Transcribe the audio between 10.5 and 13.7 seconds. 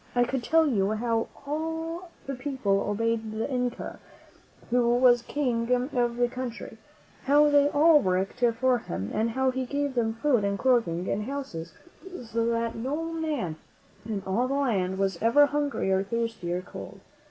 clothing and houses, so that no man